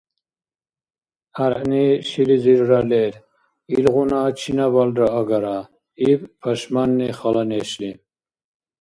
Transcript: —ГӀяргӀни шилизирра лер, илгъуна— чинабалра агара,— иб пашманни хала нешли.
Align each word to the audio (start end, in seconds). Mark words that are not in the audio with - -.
—ГӀяргӀни 1.35 1.85
шилизирра 2.07 2.81
лер, 2.89 3.13
илгъуна— 3.75 4.21
чинабалра 4.39 5.07
агара,— 5.19 5.59
иб 6.09 6.21
пашманни 6.41 7.07
хала 7.17 7.43
нешли. 7.51 7.91